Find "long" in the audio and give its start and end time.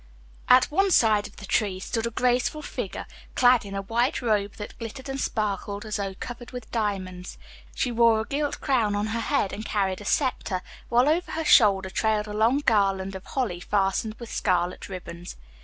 12.33-12.61